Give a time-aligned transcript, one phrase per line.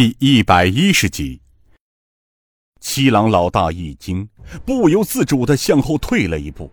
[0.00, 1.38] 第一百一十集，
[2.80, 4.26] 七郎老大一惊，
[4.64, 6.72] 不由自主的向后退了一步。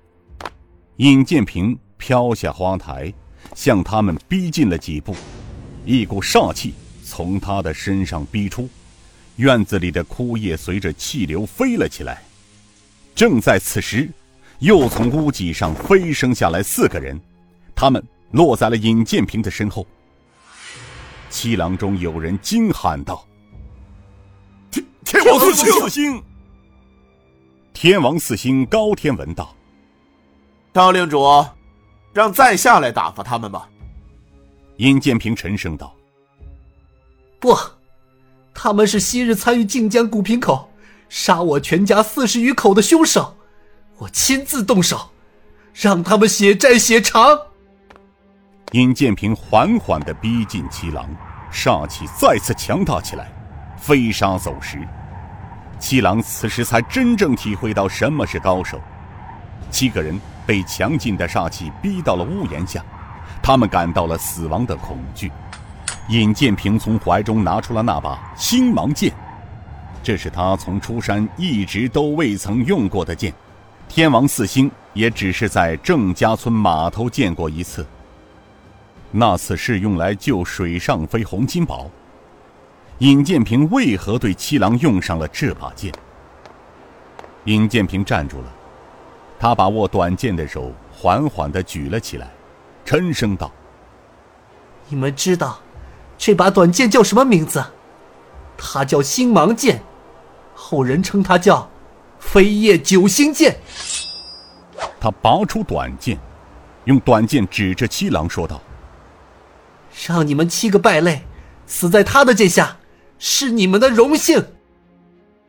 [0.95, 3.13] 尹建平飘下花台，
[3.53, 5.13] 向他们逼近了几步，
[5.83, 8.69] 一股煞气从他的身上逼出，
[9.35, 12.23] 院子里的枯叶随着气流飞了起来。
[13.13, 14.09] 正在此时，
[14.59, 17.19] 又从屋脊上飞升下来四个人，
[17.75, 18.01] 他们
[18.31, 19.85] 落在了尹建平的身后。
[21.29, 23.25] 七郎中有人惊喊道
[24.71, 26.23] ：“天天王四星！”
[27.73, 29.55] 天王四星高天文道
[30.73, 31.45] ：“少令主，
[32.13, 33.69] 让在下来打发他们吧。”
[34.77, 35.93] 尹建平沉声道
[37.39, 37.57] ：“不，
[38.53, 40.71] 他们是昔日参与靖江古平口
[41.09, 43.35] 杀我全家四十余口的凶手，
[43.97, 45.09] 我亲自动手，
[45.73, 47.39] 让他们血债血偿。”
[48.73, 51.07] 尹建平缓缓的逼近七郎，
[51.49, 53.31] 煞气再次强大起来，
[53.77, 54.85] 飞沙走石。
[55.79, 58.77] 七郎此时才真正体会到什么是高手。
[59.71, 62.83] 七个人被强劲的煞气逼到了屋檐下，
[63.41, 65.31] 他们感到了死亡的恐惧。
[66.09, 69.13] 尹建平从怀中拿出了那把星芒剑，
[70.03, 73.33] 这是他从出山一直都未曾用过的剑。
[73.87, 77.87] 天王四星也只是在郑家村码头见过一次。
[79.11, 81.89] 那次是用来救水上飞洪金宝。
[82.99, 85.93] 尹建平为何对七郎用上了这把剑？
[87.45, 88.53] 尹建平站住了，
[89.39, 92.29] 他把握短剑的手缓缓的举了起来，
[92.83, 93.51] 沉声道
[94.89, 95.59] ：“你们知道
[96.17, 97.63] 这把短剑叫什么名字？
[98.57, 99.81] 它叫星芒剑，
[100.55, 101.69] 后人称它叫
[102.19, 103.59] 飞叶九星剑。”
[104.99, 106.17] 他拔出短剑，
[106.85, 108.59] 用短剑指着七郎说道。
[110.07, 111.21] 让你们七个败类
[111.65, 112.77] 死在他的剑下，
[113.19, 114.41] 是你们的荣幸。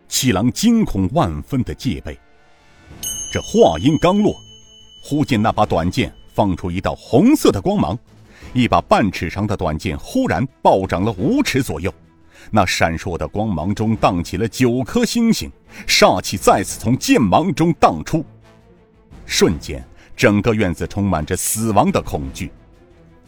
[0.09, 2.19] 七郎惊恐万分的戒备。
[3.33, 4.35] 这话音刚落，
[5.05, 7.97] 忽见那把短剑放出一道红色的光芒，
[8.53, 11.95] 一把半尺长的短剑忽然暴涨了五尺左右。
[12.51, 15.49] 那闪烁的光芒中荡起了九颗星星，
[15.87, 18.25] 煞气再次从剑芒中荡出。
[19.25, 19.87] 瞬间，
[20.17, 22.51] 整个院子充满着死亡的恐惧。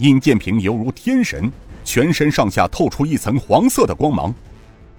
[0.00, 1.52] 尹建平犹如天神，
[1.84, 4.34] 全身上下透出一层黄色的光芒。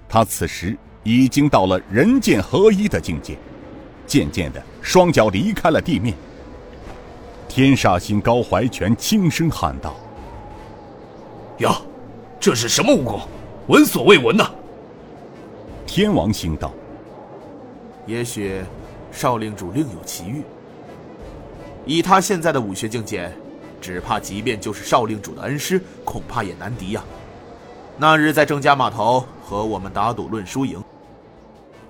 [0.08, 3.36] 他此时已经到了人剑合一的境界，
[4.06, 6.14] 渐渐的，双脚离开了地面。
[7.48, 9.96] 天煞星高怀全轻声喊道
[11.58, 11.82] ：“呀，
[12.38, 13.20] 这是什么武功？
[13.66, 14.48] 闻所未闻呐！”
[15.84, 16.72] 天王星道
[18.06, 18.62] ：“也许
[19.10, 20.42] 少令主另有奇遇。
[21.84, 23.28] 以他现在的武学境界。”
[23.82, 27.02] 只怕，即便就是少令主的恩师，恐怕也难敌呀。
[27.98, 30.82] 那日在郑家码头和我们打赌论输赢，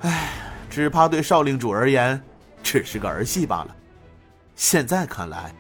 [0.01, 0.31] 唉，
[0.71, 2.21] 只怕对少令主而言，
[2.63, 3.77] 只是个儿戏罢了。
[4.57, 5.55] 现在看来，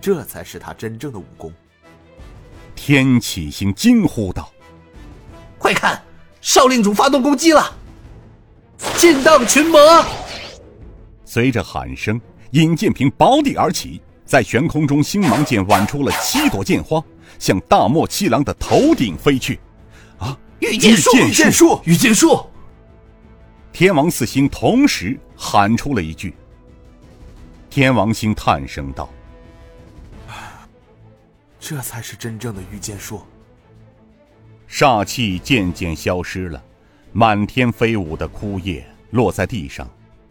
[0.00, 1.52] 这才是他真正的武功。
[2.74, 4.50] 天启星惊呼道
[5.58, 6.00] ：“快看，
[6.40, 7.74] 少令主发动攻击了！
[8.96, 9.80] 进荡群魔！”
[11.24, 12.20] 随着喊声，
[12.52, 14.00] 尹建平拔地而起。
[14.26, 17.02] 在悬空中，星芒剑挽出了七朵剑花，
[17.38, 19.58] 向大漠七郎的头顶飞去。
[20.18, 20.36] 啊！
[20.58, 21.10] 御剑术！
[21.16, 21.80] 御剑术！
[21.84, 22.46] 御剑术！
[23.72, 26.34] 天王四星同时喊出了一句。
[27.70, 29.08] 天王星叹声道
[31.60, 33.22] ：“这才是真正的御剑术。”
[34.68, 36.62] 煞气渐渐消失了，
[37.12, 39.88] 满天飞舞的枯叶落在地上，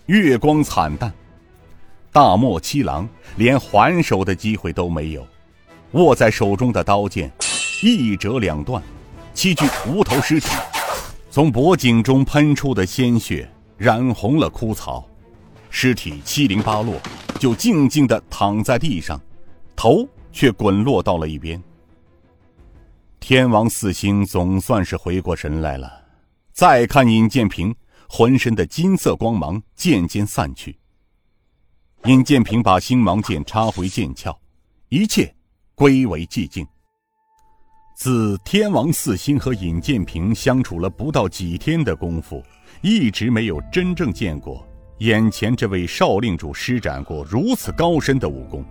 [0.07, 1.13] 月光惨淡。
[2.15, 3.05] 大漠七郎
[3.35, 5.27] 连还手的机会都没有，
[5.91, 7.29] 握在手中的刀剑
[7.83, 8.81] 一折两断，
[9.33, 10.47] 七具无头尸体
[11.29, 15.05] 从脖颈中喷出的鲜血染红了枯草，
[15.69, 16.95] 尸体七零八落，
[17.37, 19.19] 就静静地躺在地上，
[19.75, 21.61] 头却滚落到了一边。
[23.19, 25.91] 天王四星总算是回过神来了，
[26.53, 27.75] 再看尹建平，
[28.07, 30.77] 浑身的金色光芒渐渐散去。
[32.07, 34.31] 尹建平把星芒剑插回剑鞘，
[34.89, 35.33] 一切
[35.73, 36.63] 归为寂静。
[37.97, 42.43] 自天王四星和尹建平相处了不到几天的功夫，
[42.83, 44.63] 一直没有真正见过
[44.99, 48.63] 眼前这位少令主施展过如此高深的武功。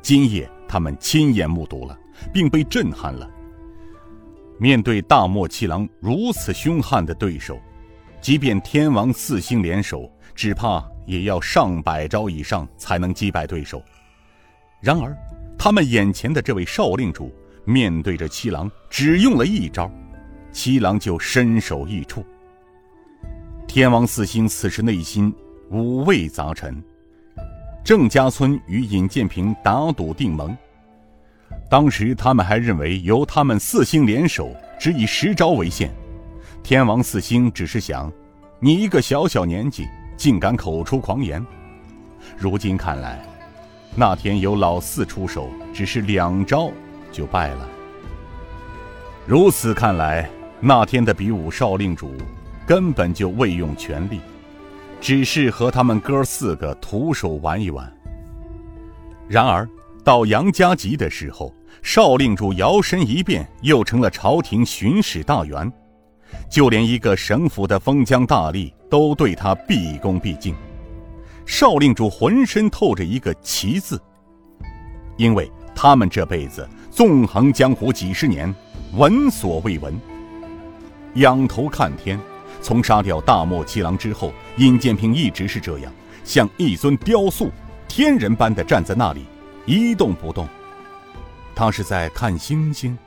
[0.00, 1.98] 今夜他们亲眼目睹了，
[2.32, 3.28] 并被震撼了。
[4.56, 7.58] 面对大漠七郎如此凶悍的对手，
[8.20, 10.88] 即便天王四星联手，只怕……
[11.06, 13.82] 也要上百招以上才能击败对手。
[14.80, 15.16] 然而，
[15.56, 17.32] 他们眼前的这位少令主
[17.64, 19.90] 面对着七郎，只用了一招，
[20.52, 22.24] 七郎就身首异处。
[23.66, 25.34] 天王四星此时内心
[25.70, 26.82] 五味杂陈。
[27.84, 30.56] 郑家村与尹建平打赌定盟，
[31.70, 35.92] 当时他们还认为由他们四星联手，只以十招为限。
[36.62, 38.12] 天王四星只是想，
[38.58, 41.44] 你一个小小年纪，竟敢口出狂言。
[42.36, 43.24] 如今看来，
[43.94, 46.70] 那天由老四出手，只是两招
[47.12, 47.68] 就败了。
[49.26, 50.28] 如此看来，
[50.60, 52.12] 那天的比武少令主
[52.66, 54.20] 根本就未用全力。
[54.98, 57.92] 只是和他们哥四个徒手玩一玩。
[59.28, 59.68] 然而，
[60.02, 65.70] 到杨家集的时候，少令主摇身一变，又成了朝廷巡视大员，
[66.50, 70.54] 就连一个省府的封疆大吏都对他毕恭毕敬。
[71.44, 74.00] 少令主浑身透着一个“奇”字，
[75.16, 78.52] 因为他们这辈子纵横江湖几十年，
[78.94, 79.98] 闻所未闻。
[81.14, 82.18] 仰头看天。
[82.62, 85.92] 从杀掉大漠七郎之后，尹建平一直是这样，
[86.24, 87.48] 像一尊雕塑，
[87.86, 89.24] 天人般的站在那里，
[89.66, 90.48] 一动不动。
[91.54, 92.98] 他是在看星星，